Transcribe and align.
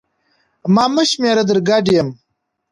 ما 0.73 0.85
مه 0.93 1.03
شمېره 1.09 1.43
در 1.47 1.57
ګډ 1.69 1.85
یم 1.95 2.09